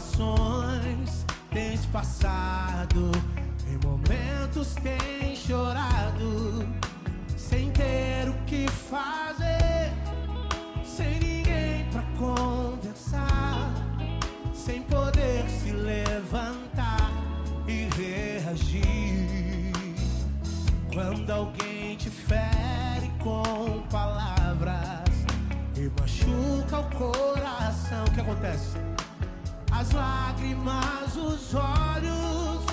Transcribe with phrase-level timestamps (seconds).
[0.00, 3.10] situações tens passado,
[3.66, 6.66] em momentos tens chorado,
[7.36, 9.92] sem ter o que fazer,
[10.84, 13.72] sem ninguém pra conversar,
[14.54, 17.10] sem poder se levantar
[17.68, 19.72] e reagir.
[20.92, 25.08] Quando alguém te fere com palavras
[25.76, 28.89] e machuca o coração, o que acontece?
[29.80, 32.66] as lágrimas, os olhos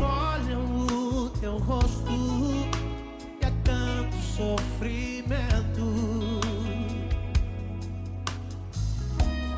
[0.00, 2.10] olham o teu rosto.
[2.10, 5.86] E é tanto sofrimento.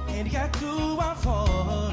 [0.09, 1.88] Ergue a é tua voz.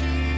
[0.00, 0.33] Jesus.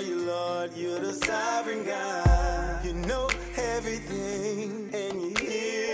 [0.00, 2.84] you, Lord, you're the sovereign God.
[2.84, 5.91] You know everything, and you hear.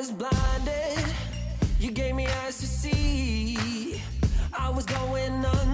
[0.00, 1.14] was blinded,
[1.78, 4.00] you gave me eyes to see.
[4.58, 5.69] I was going under.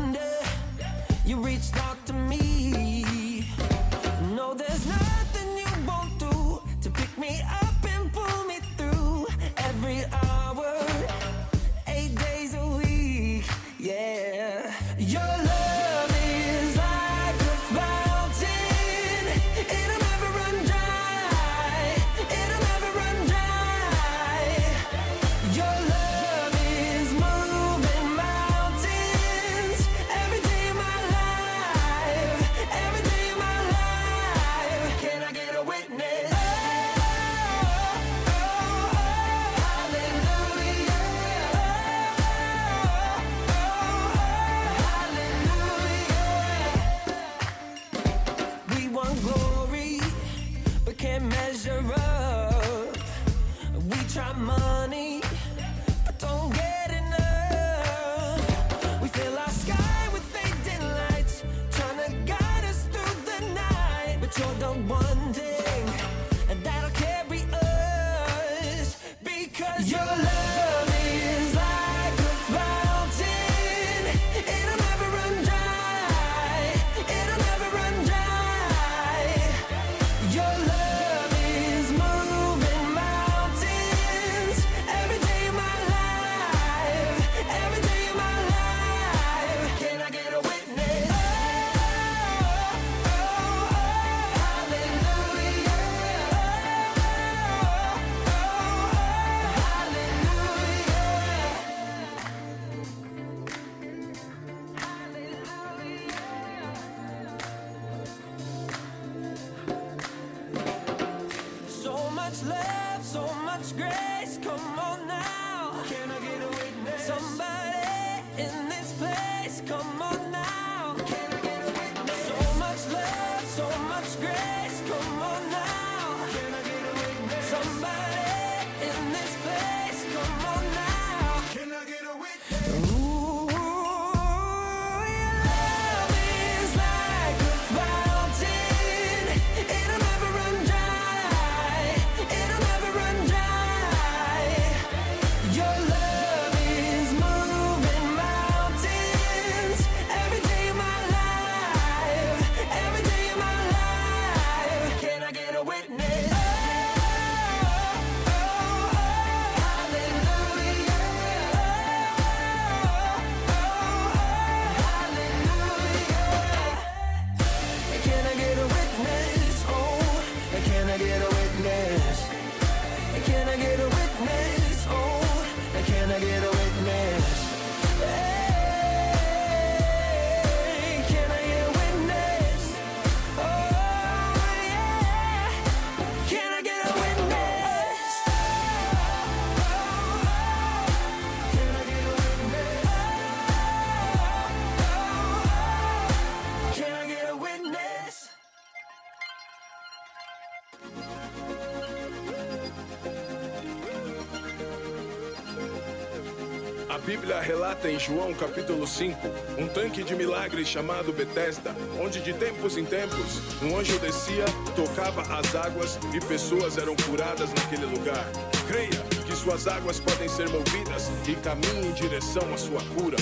[207.67, 209.19] relata em João capítulo 5
[209.59, 214.45] um tanque de milagres chamado Betesda, onde de tempos em tempos um anjo descia,
[214.77, 218.25] tocava as águas e pessoas eram curadas naquele lugar.
[218.69, 223.17] Creia que suas águas podem ser movidas e caminhe em direção à sua cura.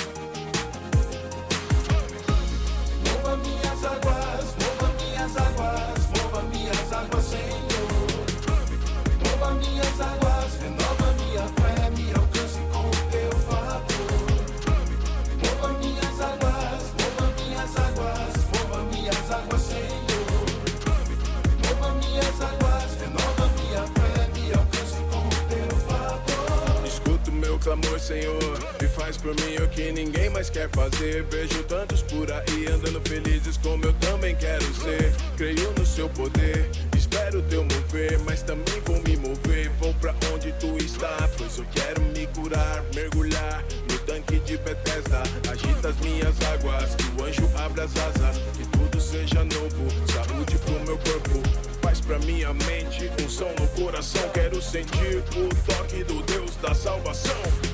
[27.74, 28.58] amor, Senhor.
[28.82, 31.24] E faz por mim o que ninguém mais quer fazer.
[31.30, 35.12] Vejo tantos por aí andando felizes como eu também quero ser.
[35.36, 39.70] Creio no seu poder, espero teu mover, mas também vou me mover.
[39.80, 45.22] Vou pra onde tu está, pois eu quero me curar, mergulhar no tanque de Bethesda.
[45.50, 49.84] Agita as minhas águas, que o anjo abra as asas, que tudo seja novo.
[50.12, 53.10] Saúde pro meu corpo paz pra minha mente.
[53.20, 57.73] Função no coração, quero sentir o toque do Deus da salvação.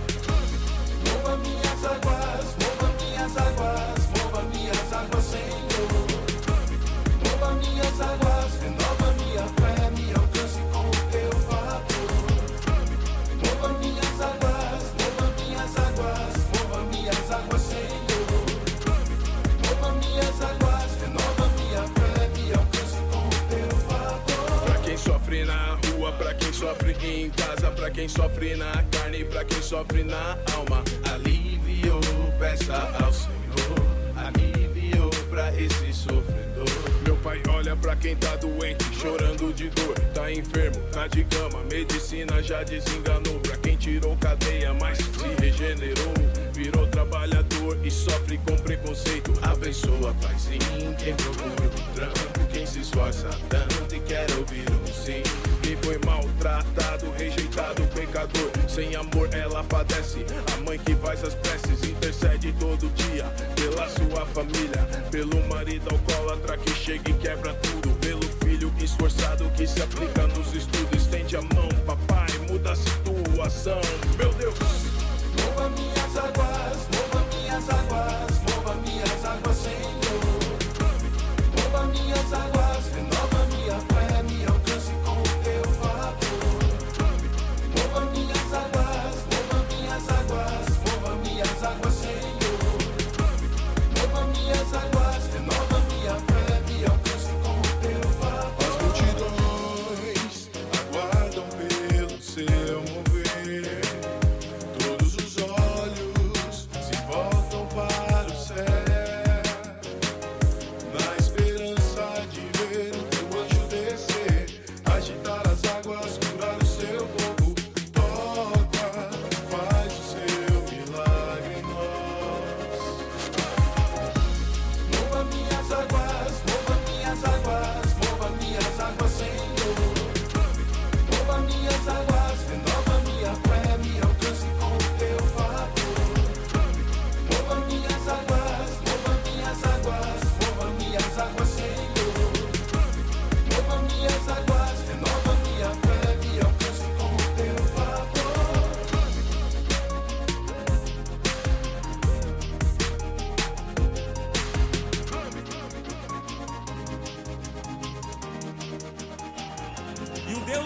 [26.90, 30.82] sofre em casa, pra quem sofre na carne, pra quem sofre na alma.
[31.12, 32.00] Alívio,
[32.38, 36.66] peça ao Senhor, alívio pra esse sofredor.
[37.04, 37.59] Meu pai, olha
[38.00, 43.38] quem tá doente, chorando de dor, tá enfermo, tá de cama, medicina já desenganou.
[43.40, 46.14] Pra quem tirou cadeia, mas se regenerou,
[46.52, 49.32] virou trabalhador e sofre com preconceito.
[49.42, 55.22] Abençoa, paizinho, quem procura o trampo, quem se esforça tanto e quer ouvir um sim.
[55.62, 60.24] Quem foi maltratado, rejeitado, pecador, sem amor ela padece.
[60.54, 66.56] A mãe que faz as preces intercede todo dia pela sua família, pelo marido alcoólatra
[66.56, 71.02] que chega e quebra tudo, pelo filho esforçado que se aplica nos estudos.
[71.02, 73.80] Estende a mão, papai, muda a situação.
[74.18, 74.54] Meu Deus.
[75.36, 79.79] Mova minhas águas, mova minhas águas, mova minhas águas, Senhor.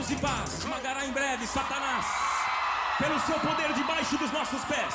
[0.04, 2.04] E Deus de paz esmagará em breve Satanás
[2.98, 4.94] pelo seu poder debaixo dos nossos pés.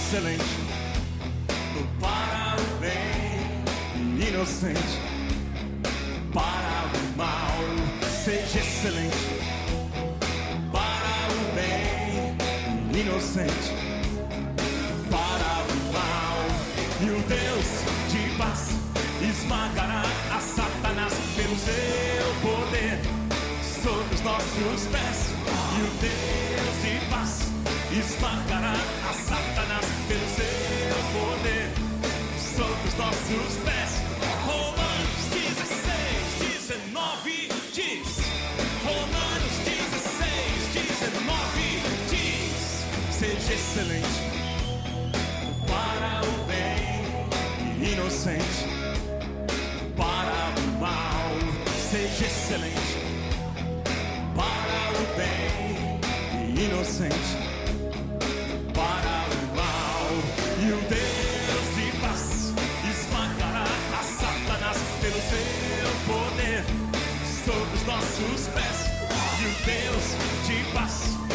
[0.00, 0.44] Excelente
[2.00, 4.98] para o bem, inocente
[6.32, 7.58] para o mal.
[8.24, 9.16] Seja excelente
[10.72, 13.74] para o bem, inocente
[15.10, 16.38] para o mal.
[17.00, 17.66] E o Deus
[18.10, 18.70] de paz
[19.22, 20.02] esmagará
[20.34, 22.98] a Satanás pelo seu poder
[23.82, 25.30] sobre os nossos pés.
[25.76, 27.52] E o Deus de paz
[27.92, 28.74] esmagará
[33.30, 33.90] sobre os nossos pés.
[34.44, 38.08] Romanos 16, 19 diz.
[38.82, 41.62] Romanos 16, 19
[42.10, 42.86] diz.
[43.10, 44.22] Seja excelente
[45.68, 48.66] para o bem, inocente
[49.96, 51.30] para o mal.
[51.90, 52.98] Seja excelente
[54.34, 57.49] para o bem, inocente
[70.88, 71.29] de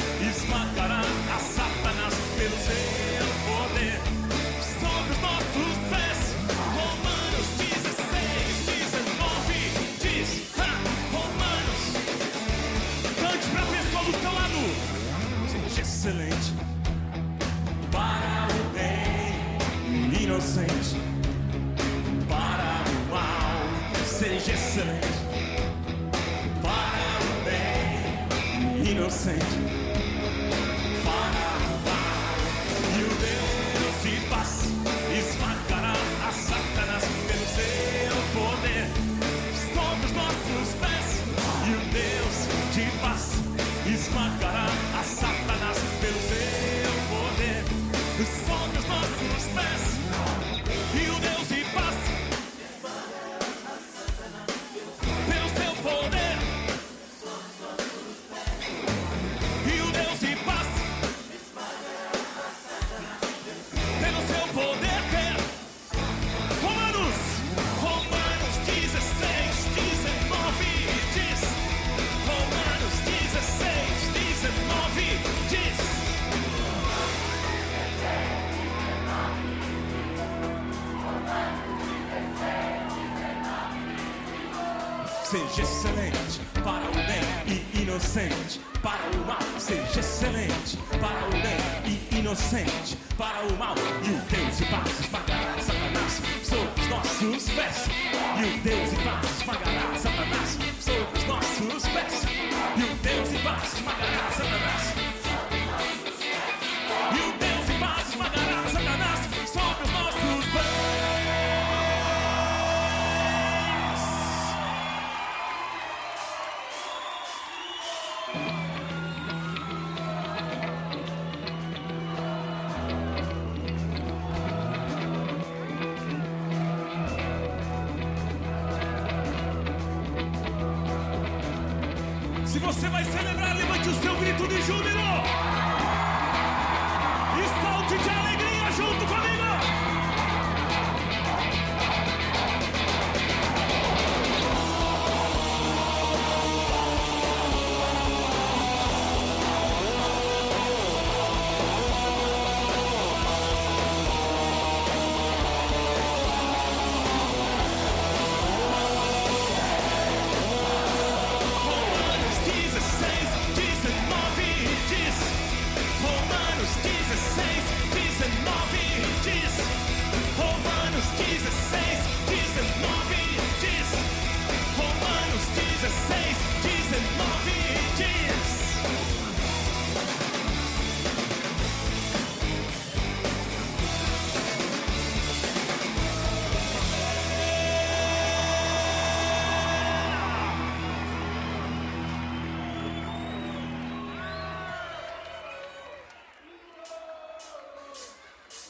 [132.76, 135.05] você vai celebrar, levante o seu grito de júbilo.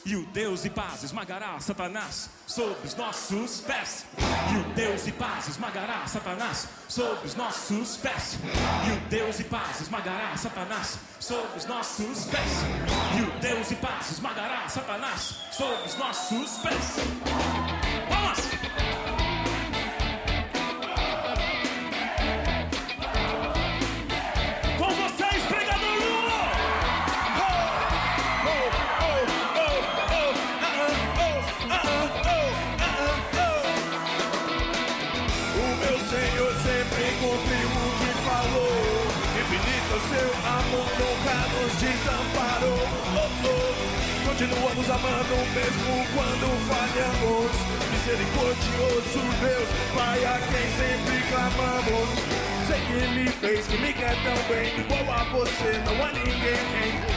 [0.06, 4.06] E o Deus de paz esmagará Satanás sob os nossos pés.
[4.16, 8.38] E o Deus de paz esmagará Satanás sob os nossos pés.
[8.86, 12.52] E o Deus de paz esmagará Satanás sob os nossos pés.
[13.18, 17.45] E o Deus de paz esmagará Satanás sob os nossos pés.
[44.96, 47.52] Amando mesmo quando falhamos.
[47.92, 52.08] Misericordioso Deus, Pai a quem sempre clamamos.
[52.66, 56.66] Sei que Ele fez que me quer tão bem, igual a você, não há ninguém.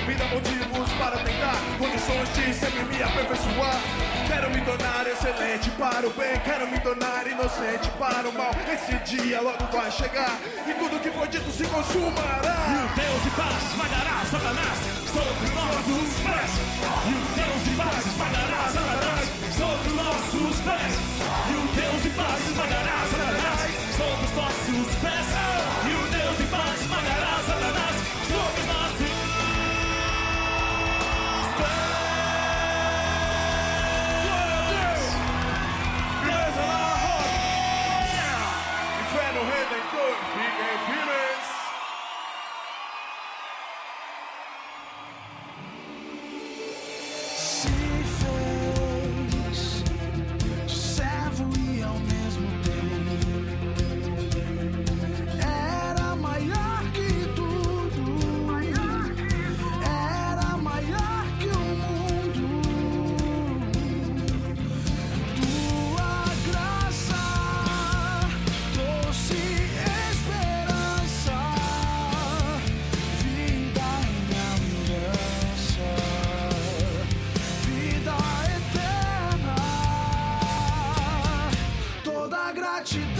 [0.05, 3.79] Me dá motivos para tentar, condições de sempre me aperfeiçoar.
[4.27, 8.51] Quero me tornar excelente para o bem, quero me tornar inocente para o mal.
[8.71, 12.57] Esse dia logo vai chegar e tudo que foi dito se E consumará.
[12.91, 14.77] o Deus de paz esmagará Satanás
[15.11, 16.68] sob os nossos pés.
[82.79, 83.18] Gratidão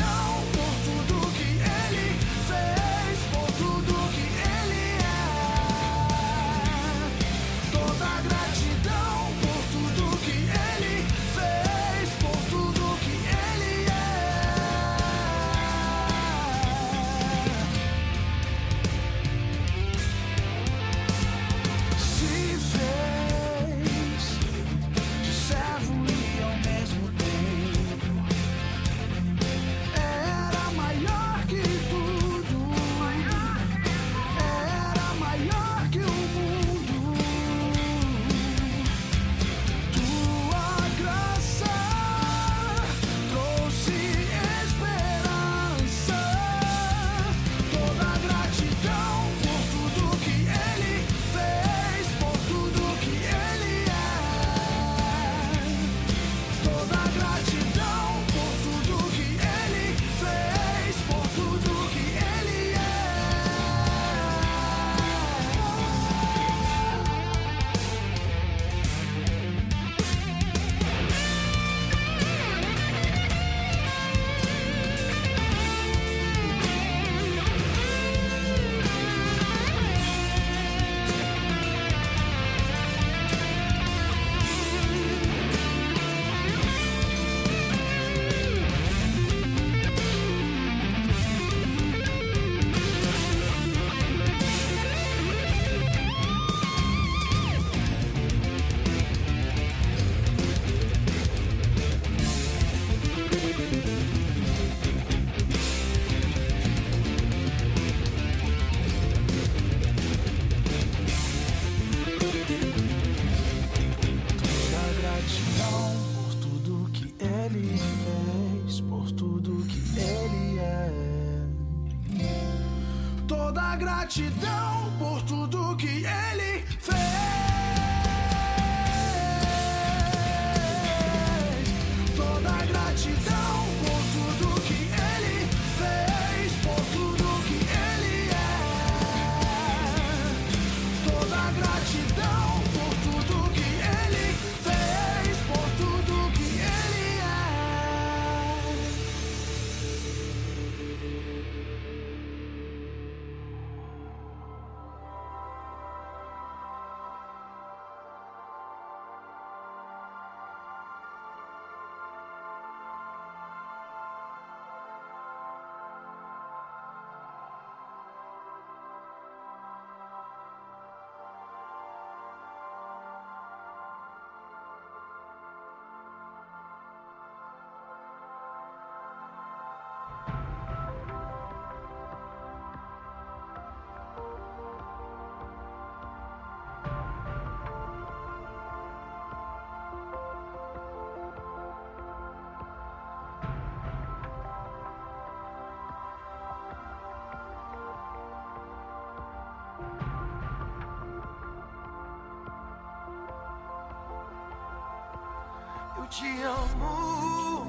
[206.19, 207.65] te amo,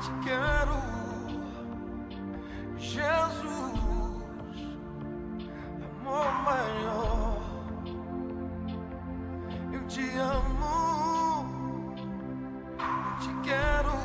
[0.00, 0.78] te quero,
[2.78, 3.74] Jesus,
[5.84, 7.36] amor maior.
[9.74, 11.84] Eu te amo,
[13.20, 13.96] te quero,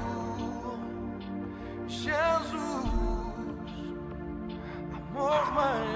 [1.87, 2.85] Jesus,
[4.91, 5.94] amor maior.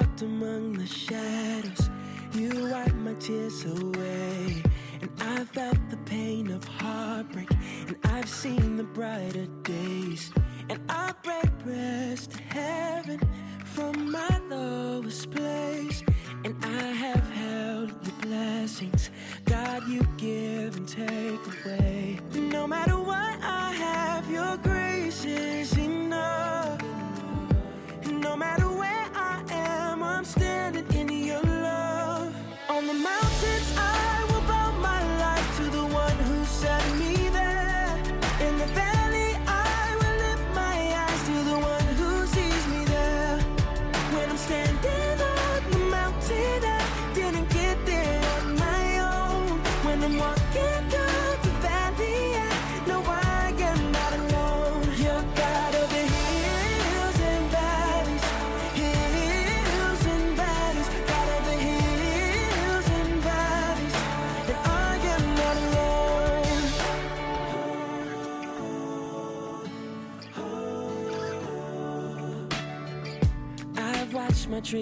[0.00, 1.90] walked among the shadows.
[2.34, 4.09] You wiped my tears away.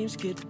[0.09, 0.48] dreams get